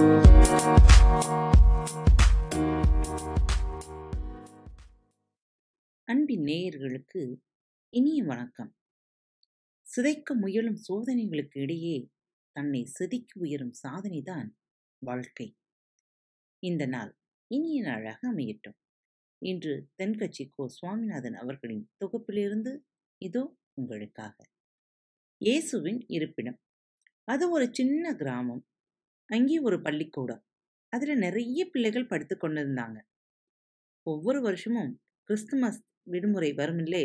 அன்பின் 0.00 0.24
நேயர்களுக்கு 6.44 7.40
இனிய 7.88 8.24
வணக்கம். 8.24 8.76
சிதைக்க 9.80 10.34
முயலும் 10.34 10.78
சோதனைகளுக்கு 10.88 11.48
இடையே 11.52 12.10
தன்னை 12.52 12.84
செதுக்கி 12.84 13.40
உயரும் 13.40 13.72
சாதனைதான் 13.82 14.48
வாழ்க்கை. 14.98 15.56
இந்த 16.58 16.86
நாள் 16.86 17.18
இனிய 17.46 17.82
நாளாக 17.82 18.32
அமையட்டும். 18.32 18.78
இன்று 19.38 19.88
தென்கட்சி 20.02 20.50
கோ. 20.54 20.68
சுவாமிநாதன் 20.68 21.34
அவர்களின் 21.34 21.90
தொகுப்பிலிருந்து 21.98 22.78
இதோ 23.18 23.56
உங்களுக்காக. 23.74 24.48
இயேசுவின் 25.36 26.04
இருப்பிடம். 26.06 26.60
அது 27.24 27.50
ஒரு 27.50 27.68
சின்ன 27.72 28.14
கிராமம். 28.14 28.64
அங்கே 29.30 29.58
ஒரு 29.58 29.82
பள்ளிக்கூடம். 29.82 30.42
அதில் 30.92 31.18
நிறைய 31.18 31.66
பிள்ளைகள் 31.66 32.06
படித்து 32.06 32.36
கொண்டிருந்தாங்க. 32.36 32.98
ஒவ்வொரு 34.06 34.40
வருஷமும் 34.40 34.92
கிறிஸ்துமஸ் 35.28 35.82
விடுமுறை 36.02 36.54
வருமில்லே. 36.54 37.04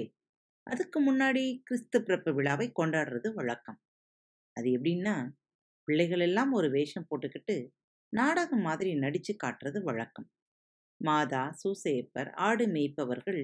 அதுக்கு 0.67 0.99
முன்னாடி 1.07 1.43
கிறிஸ்து 1.63 2.03
பிறப்பு 2.03 2.33
விழாவை 2.33 2.71
கொண்டாடுறது 2.79 3.33
வழக்கம். 3.33 3.79
அது 4.55 4.69
எப்படின்னா 4.69 5.15
பிள்ளைகள் 5.87 6.19
எல்லாம் 6.19 6.51
ஒரு 6.51 6.69
வேஷம் 6.69 7.07
போட்டுக்கிட்டு 7.09 7.69
நாடகம் 8.13 8.61
மாதிரி 8.61 8.95
நடித்து 8.95 9.35
காட்டுறது 9.43 9.79
வழக்கம். 9.83 10.27
மாதா 11.01 11.43
சூசேப்பர் 11.61 12.29
ஆடு 12.33 12.65
மேய்ப்பவர்கள் 12.67 13.41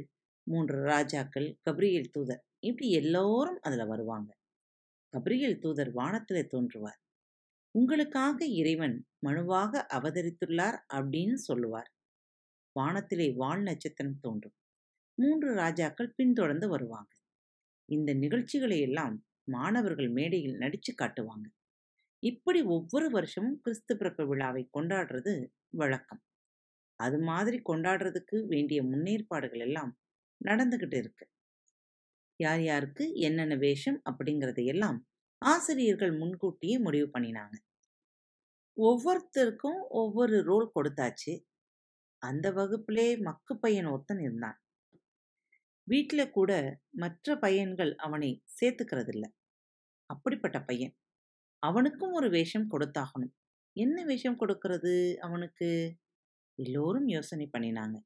மூன்று 0.48 0.78
ராஜாக்கள் 0.84 1.48
கபிரியல் 1.70 2.12
தூதர் 2.12 2.44
இப்படி 2.60 2.92
எல்லோரும் 2.92 3.60
அதில் 3.62 3.86
வருவாங்க. 3.86 4.32
கபிரியல் 5.14 5.60
தூதர் 5.60 5.92
வானத்தில் 5.92 6.50
தோன்றுவார். 6.54 7.00
உங்களுக்காக 7.72 8.46
இறைவன் 8.46 9.06
மனுவாக 9.26 9.86
அவதரித்துள்ளார் 9.94 10.78
அப்படின்னு 10.94 11.34
சொல்லுவார். 11.34 11.92
வானத்திலே 12.72 13.34
வால் 13.36 13.62
நட்சத்திரம் 13.62 14.20
தோன்றும். 14.20 14.56
மூன்று 15.18 15.54
ராஜாக்கள் 15.54 16.14
பின்தொடர்ந்து 16.16 16.70
வருவாங்க. 16.70 17.14
இந்த 17.86 18.14
நிகழ்ச்சிகளை 18.14 18.80
எல்லாம் 18.82 19.26
மாணவர்கள் 19.44 20.10
மேடையில் 20.10 20.58
நடிச்சு 20.58 20.92
காட்டுவாங்க. 21.02 21.46
இப்படி 22.20 22.62
ஒவ்வொரு 22.62 23.10
வருஷமும் 23.10 23.60
கிறிஸ்து 23.60 23.98
பிறப்பு 23.98 24.28
விழாவை 24.28 24.70
கொண்டாடுறது 24.74 25.48
வழக்கம். 25.70 26.22
அது 26.96 27.20
மாதிரி 27.20 27.62
கொண்டாடுறதுக்கு 27.70 28.46
வேண்டிய 28.46 28.84
முன்னேற்பாடுகள் 28.84 29.60
எல்லாம் 29.60 29.98
நடந்துக்கிட்டு 30.46 30.98
இருக்கு. 30.98 31.26
யார் 32.40 32.62
யாருக்கு 32.62 33.14
என்னென்ன 33.14 33.56
வேஷம் 33.56 34.02
அப்படிங்கிறதையெல்லாம் 34.12 35.00
ஆசிரியர்கள் 35.42 36.14
முன்கூட்டியே 36.18 36.78
முடிவு 36.78 37.10
பண்ணினாங்க. 37.14 37.56
ஒவ்வொருத்தருக்கும் 38.78 39.80
ஒவ்வொரு 39.90 40.44
ரோல் 40.44 40.72
கொடுத்தாச்சு. 40.76 41.34
அந்த 42.22 42.52
வகுப்பிலே 42.52 43.20
மக்கு 43.22 43.58
பையன் 43.58 43.86
ஒருத்தன் 43.86 44.20
இருந்தான். 44.20 44.58
வீட்டில் 45.84 46.32
கூட 46.32 46.52
மற்ற 46.90 47.36
பையன்கள் 47.38 47.96
அவனை 47.96 48.44
சேர்த்துக்கிறதில்ல. 48.62 49.26
அப்படிப்பட்ட 50.06 50.58
பையன். 50.62 50.94
அவனுக்கும் 51.60 52.12
ஒரு 52.12 52.30
வேஷம் 52.30 52.70
கொடுத்தாகணும். 52.72 53.34
என்ன 53.76 54.06
வேஷம் 54.06 54.40
கொடுக்கறது 54.40 55.16
அவனுக்கு? 55.20 55.70
எல்லோரும் 56.56 57.08
யோசனை 57.08 57.50
பண்ணினாங்க. 57.58 57.98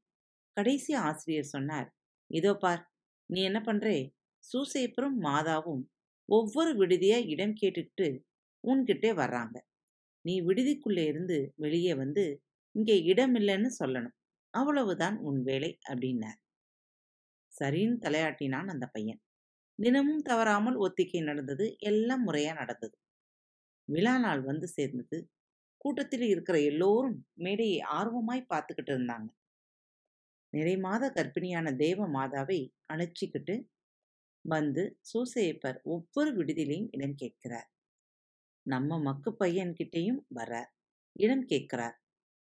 கடைசி 0.54 0.94
ஆசிரியர் 0.94 1.44
சொன்னார் 1.44 1.90
இதோ 2.32 2.54
பார் 2.54 2.92
நீ 3.26 3.44
என்ன 3.44 3.60
பண்றே? 3.60 3.98
சூசேப்பரும் 4.44 5.18
மாதாவும் 5.24 5.84
ஒவ்வொரு 6.30 6.72
விடுதியா 6.78 7.18
இடம் 7.28 7.56
கேட்டுக்கிட்டு 7.62 8.08
உன்கிட்டே 8.64 9.12
வர்றாங்க. 9.18 9.56
நீ 10.26 10.36
விடுதிக்குள்ளே 10.42 11.06
இருந்து 11.08 11.38
வெளியே 11.58 11.94
வந்து 11.96 12.26
இங்கே 12.76 12.98
இடம் 13.06 13.36
இல்லைன்னு 13.36 13.72
சொல்லணும். 13.80 14.18
அவ்வளவுதான் 14.54 15.18
உன் 15.24 15.42
வேலை 15.44 15.72
அப்படின்னார். 15.90 16.40
சரின்னு 17.54 17.96
தலையாட்டினான் 18.00 18.68
அந்த 18.68 18.86
பையன். 18.88 19.20
தினமும் 19.80 20.22
தவறாமல் 20.22 20.78
ஒத்திகை 20.78 21.22
நடந்தது 21.22 21.66
எல்லாம் 21.84 22.24
முறையா 22.28 22.54
நடந்தது. 22.54 22.96
விழா 23.90 24.16
நாள் 24.18 24.42
வந்து 24.42 24.68
சேர்ந்தது. 24.70 25.20
கூட்டத்தில் 25.82 26.28
இருக்கிற 26.30 26.58
எல்லோரும் 26.64 27.18
மேடையை 27.38 27.80
ஆர்வமாய் 28.00 28.50
பார்த்துக்கிட்டு 28.50 28.94
இருந்தாங்க. 28.96 29.30
நிறை 30.54 30.74
மாத 30.78 31.04
கர்ப்பிணியான 31.10 31.74
தேவ 31.76 32.08
மாதாவை 32.10 32.60
அழைச்சிக்கிட்டு 32.94 33.56
வந்து 34.46 34.84
சூசையப்பர் 35.12 35.78
ஒவ்வொரு 35.86 36.32
விடுதியிலையும் 36.38 36.90
இடம் 36.92 37.16
கேட்கிறார். 37.16 37.68
நம்ம 38.66 39.00
மக்கு 39.00 39.32
பையன்கிட்டையும் 39.40 40.22
வர்றார். 40.36 40.70
இடம் 41.16 41.46
கேட்கிறார். 41.46 41.96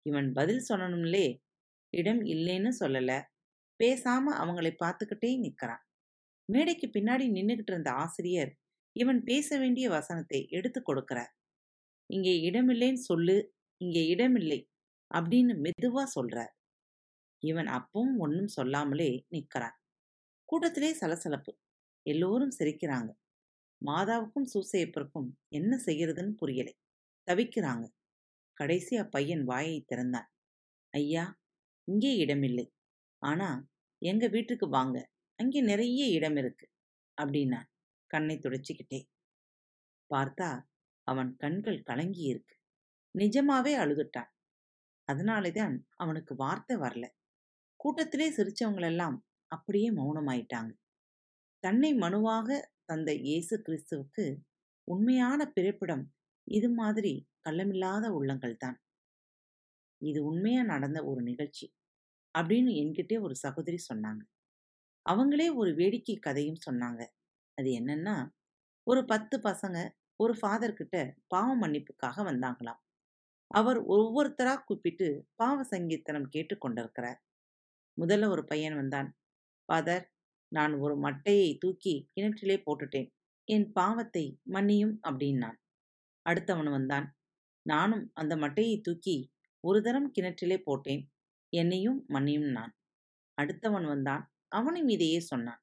இவன் 0.06 0.29
பதில் 0.34 0.66
சொல்லணும்லே. 0.69 1.25
இடம் 1.94 2.22
இல்லைன்னு 2.25 2.72
சொல்லல. 2.79 3.12
பேசாம 3.79 4.34
அவங்களை 4.41 4.72
பார்த்துக்கிட்டே 4.84 5.31
நிற்கிறான் 5.38 5.84
மேடைக்கு 6.50 6.88
பின்னாடி 6.88 7.25
நின்றுகிட்டு 7.31 7.72
இருந்த 7.72 7.89
ஆசிரியர் 7.94 8.51
இவன் 8.95 9.19
பேச 9.23 9.57
வேண்டிய 9.57 9.85
வசனத்தை 9.89 10.39
எடுத்து 10.50 10.79
கொடுக்கிறார். 10.81 11.31
இங்கே 12.09 12.33
இடமில்லைன்னு 12.50 13.01
சொல்லு. 13.01 13.38
இங்கே 13.81 14.03
இடமில்லை 14.07 14.59
அப்படின்னு 15.12 15.53
மெதுவா 15.66 16.03
சொல்றார். 16.16 16.51
இவன் 17.44 17.69
அப்பவும் 17.78 18.16
ஒன்றும் 18.18 18.51
சொல்லாமலே 18.57 19.09
நிற்கிறான் 19.29 19.78
கூட்டத்திலே 20.50 20.91
சலசலப்பு. 20.94 21.51
எல்லோரும் 22.06 22.56
சிரிக்கிறாங்க. 22.59 23.12
மாதாவுக்கும் 23.85 24.50
சூசையப்பருக்கும் 24.53 25.29
என்ன 25.50 25.81
செய்யறதுன்னு 25.85 26.34
புரியலை. 26.41 26.73
தவிக்கிறாங்க. 27.28 27.85
கடைசி 28.53 28.95
அப்பையன் 28.95 29.44
வாயை 29.44 29.84
திறந்தான். 29.88 30.31
ஐயா 30.94 31.41
இங்கே 31.88 32.16
இடமில்லை. 32.16 32.73
ஆனா 33.22 33.50
எங்க 33.97 34.28
வீட்டுக்கு 34.28 34.69
வாங்க. 34.69 35.09
அங்கே 35.35 35.62
நிறைய 35.62 36.06
இடம் 36.07 36.35
இருக்கு 36.35 36.69
அப்படின்னா 37.22 37.62
கண்ணை 38.07 38.35
துடைச்சிக்கிட்டே. 38.38 39.00
பார்த்தா 40.09 40.50
அவன் 41.07 41.35
கண்கள் 41.35 41.81
கலங்கி 41.81 42.23
இருக்கு. 42.23 42.56
நிஜமாவே 43.18 43.73
அழுதுட்டான். 43.78 44.31
அதனாலேதான் 45.07 45.88
அவனுக்கு 45.95 46.35
வார்த்தை 46.35 46.78
வரல. 46.78 47.06
கூட்டத்திலே 47.75 48.28
சிரிச்சவங்களெல்லாம் 48.31 49.18
அப்படியே 49.47 49.91
மௌனமாயிட்டாங்க. 49.91 50.72
தன்னை 51.63 51.89
மனுவாக 51.94 52.49
தந்த 52.85 53.09
இயேசு 53.25 53.55
கிறிஸ்துவுக்கு 53.66 54.25
உண்மையான 54.88 55.41
பிறப்பிடம் 55.47 56.03
இது 56.47 56.69
மாதிரி 56.69 57.13
கள்ளமில்லாத 57.41 58.05
உள்ளங்கள் 58.09 58.55
தான். 58.57 58.77
இது 60.01 60.19
உண்மையா 60.25 60.61
நடந்த 60.63 61.00
ஒரு 61.05 61.21
நிகழ்ச்சி 61.21 61.66
அப்படின்னு 62.35 62.71
என்கிட்டே 62.81 63.17
ஒரு 63.21 63.35
சகோதரி 63.35 63.79
சொன்னாங்க. 63.89 64.21
அவங்களே 65.05 65.47
ஒரு 65.55 65.71
வேடிக்கை 65.73 66.16
கதையும் 66.19 66.63
சொன்னாங்க. 66.67 67.01
அது 67.57 67.69
என்னன்னா 67.79 68.16
ஒரு 68.88 69.01
பத்து 69.05 69.35
பசங்க 69.39 69.77
ஒரு 70.19 70.33
ஃபாதர் 70.39 70.77
கிட்ட 70.79 70.95
பாவ 71.27 71.50
மன்னிப்புக்காக 71.55 72.17
வந்தாங்களாம். 72.23 72.79
அவர் 73.51 73.79
ஒவ்வொருத்தரா 73.95 74.53
கூப்பிட்டு 74.63 75.07
பாவ 75.35 75.57
சங்கீர்த்தனம் 75.63 76.27
கேட்டு 76.29 76.55
கொண்டிருக்கிறார். 76.57 77.19
முதல்ல 77.97 78.29
ஒரு 78.29 78.44
பையன் 78.45 78.75
வந்தான். 78.75 79.09
ஃபாதர் 79.69 80.05
நான் 80.53 80.73
ஒரு 80.73 80.95
மட்டையை 81.00 81.57
தூக்கி 81.57 82.09
கிணற்றிலே 82.16 82.57
போட்டுட்டேன். 82.66 83.09
என் 83.44 83.72
பாவத்தை 83.72 84.39
மன்னியும் 84.50 84.95
அப்படின்னான். 85.03 85.57
அடுத்தவன் 86.29 86.72
வந்தான். 86.72 87.17
நானும் 87.62 88.12
அந்த 88.13 88.35
மட்டையை 88.35 88.81
தூக்கி 88.81 89.31
ஒரு 89.59 89.81
தரம் 89.81 90.12
கிணற்றிலே 90.19 90.57
போட்டேன். 90.57 91.12
என்னையும் 91.50 92.06
மன்னியும் 92.09 92.51
நான். 92.51 92.73
அடுத்தவன் 93.41 93.88
வந்தான். 93.88 94.34
அவனும் 94.47 94.88
இதையே 94.88 95.19
சொன்னான். 95.19 95.62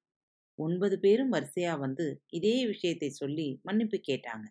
ஒன்பது 0.59 0.99
பேரும் 0.99 1.33
வரிசையா 1.33 1.79
வந்து 1.79 2.23
இதே 2.27 2.67
விஷயத்தை 2.67 3.09
சொல்லி 3.11 3.61
மன்னிப்பு 3.63 4.01
கேட்டாங்க. 4.09 4.47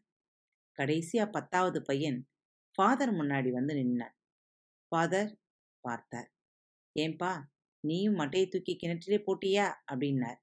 கடைசியா 0.77 1.31
பத்தாவது 1.31 1.81
பையன் 1.81 2.19
ஃபாதர் 2.75 3.13
முன்னாடி 3.13 3.49
வந்து 3.49 3.73
நின்னான். 3.75 4.15
ஃபாதர் 4.87 5.39
பார்த்தார். 5.79 6.29
ஏன்பா 6.99 7.31
நீயும் 7.79 8.19
மட்டையை 8.19 8.47
தூக்கி 8.49 8.77
கிணற்றிலே 8.83 9.23
போட்டியா? 9.27 9.73
அப்படின்னார். 9.91 10.39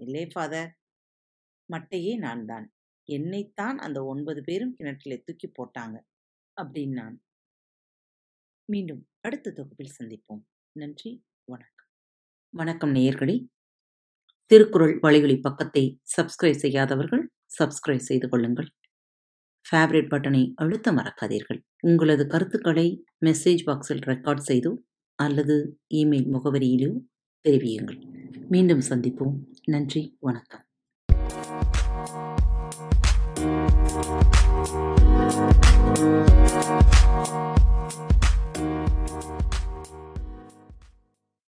இல்லை 0.00 0.26
ஃபாதர். 0.26 0.78
மட்டையே 1.68 2.16
நான் 2.16 2.44
தான் 2.44 2.72
என்னைத்தான் 3.08 3.78
அந்த 3.78 4.04
ஒன்பது 4.04 4.42
பேரும் 4.42 4.74
கிணற்றிலே 4.78 5.22
தூக்கி 5.24 5.52
போட்டாங்க 5.58 5.96
அப்படின்னான். 6.56 7.16
மீண்டும் 8.68 9.08
அடுத்த 9.20 9.50
தொகுப்பில் 9.50 9.94
சந்திப்போம். 9.98 10.42
நன்றி 10.72 11.24
வணக்கம். 11.44 11.88
வணக்கம் 12.50 12.94
நேயர்களே. 12.94 13.46
திருக்குறள் 14.50 14.98
வழிகளி 15.02 15.40
பக்கத்தை 15.40 16.00
சப்ஸ்கிரைப் 16.16 16.62
செய்யாதவர்கள் 16.64 17.30
சப்ஸ்கிரைப் 17.58 18.06
செய்து 18.10 18.28
கொள்ளுங்கள். 18.28 18.68
ஃபேவரட் 19.64 20.10
பட்டனை 20.10 20.52
அழுத்த 20.54 20.92
மறக்காதீர்கள். 20.92 21.60
உங்களது 21.80 22.26
கருத்துக்களை 22.26 23.04
மெசேஜ் 23.26 23.62
பாக்ஸில் 23.66 24.02
ரெக்கார்ட் 24.06 24.46
செய்து 24.50 24.86
அல்லது 25.14 25.78
இமெயில் 25.94 26.28
முகவரியிலோ 26.32 27.00
தெரிவியுங்கள். 27.48 28.00
மீண்டும் 28.48 28.80
சந்திப்போம். 28.80 29.34
நன்றி. 29.64 30.16
வணக்கம். 30.20 30.63